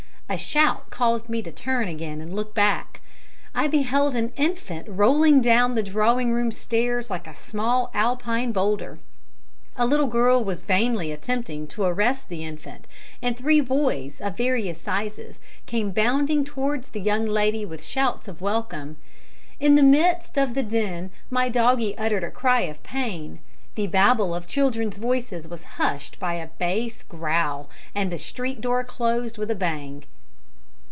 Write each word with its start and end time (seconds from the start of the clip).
A 0.33 0.37
shout 0.37 0.89
caused 0.89 1.27
me 1.27 1.41
to 1.41 1.51
turn 1.51 1.89
again 1.89 2.21
and 2.21 2.33
look 2.33 2.55
back. 2.55 3.01
I 3.53 3.67
beheld 3.67 4.15
an 4.15 4.31
infant 4.37 4.87
rolling 4.87 5.41
down 5.41 5.75
the 5.75 5.83
drawing 5.83 6.31
room 6.31 6.53
stairs 6.53 7.09
like 7.11 7.27
a 7.27 7.35
small 7.35 7.91
Alpine 7.93 8.53
boulder. 8.53 8.97
A 9.75 9.85
little 9.85 10.07
girl 10.07 10.41
was 10.41 10.61
vainly 10.61 11.11
attempting 11.11 11.67
to 11.75 11.83
arrest 11.83 12.29
the 12.29 12.45
infant, 12.45 12.87
and 13.21 13.35
three 13.35 13.59
boys, 13.59 14.21
of 14.21 14.37
various 14.37 14.79
sizes, 14.79 15.37
came 15.65 15.91
bounding 15.91 16.45
towards 16.45 16.87
the 16.87 17.01
young 17.01 17.25
lady 17.25 17.65
with 17.65 17.83
shouts 17.83 18.29
of 18.29 18.39
welcome. 18.39 18.95
In 19.59 19.75
the 19.75 19.83
midst 19.83 20.37
of 20.37 20.53
the 20.53 20.63
din 20.63 21.11
my 21.29 21.49
doggie 21.49 21.97
uttered 21.97 22.23
a 22.23 22.31
cry 22.31 22.61
of 22.61 22.81
pain, 22.83 23.39
the 23.75 23.87
Babel 23.87 24.33
of 24.33 24.47
children's 24.47 24.95
voices 24.95 25.45
was 25.45 25.63
hushed 25.75 26.19
by 26.21 26.35
a 26.35 26.47
bass 26.47 27.03
growl, 27.03 27.69
and 27.93 28.09
the 28.13 28.17
street 28.17 28.61
door 28.61 28.85
closed 28.85 29.37
with 29.37 29.51
a 29.51 29.55
bang! 29.55 30.05